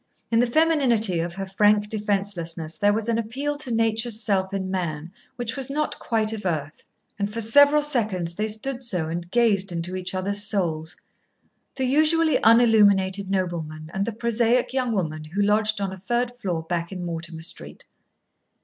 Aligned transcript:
In 0.31 0.39
the 0.39 0.47
femininity 0.47 1.19
of 1.19 1.35
her 1.35 1.45
frank 1.45 1.87
defencelessness 1.87 2.75
there 2.75 2.91
was 2.91 3.07
an 3.07 3.19
appeal 3.19 3.53
to 3.59 3.71
nature's 3.71 4.19
self 4.19 4.51
in 4.51 4.71
man 4.71 5.11
which 5.35 5.55
was 5.55 5.69
not 5.69 5.99
quite 5.99 6.33
of 6.33 6.43
earth. 6.43 6.87
And 7.19 7.31
for 7.31 7.39
several 7.39 7.83
seconds 7.83 8.33
they 8.33 8.47
stood 8.47 8.81
so 8.81 9.09
and 9.09 9.29
gazed 9.29 9.71
into 9.71 9.95
each 9.95 10.15
other's 10.15 10.43
souls 10.43 10.97
the 11.75 11.85
usually 11.85 12.39
unilluminated 12.43 13.29
nobleman 13.29 13.91
and 13.93 14.03
the 14.07 14.11
prosaic 14.11 14.73
young 14.73 14.91
woman 14.91 15.23
who 15.23 15.41
lodged 15.43 15.79
on 15.79 15.93
a 15.93 15.97
third 15.97 16.35
floor 16.35 16.63
back 16.63 16.91
in 16.91 17.05
Mortimer 17.05 17.43
Street. 17.43 17.85